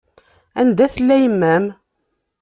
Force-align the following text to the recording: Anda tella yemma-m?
Anda 0.59 0.85
tella 0.93 1.15
yemma-m? 1.23 1.65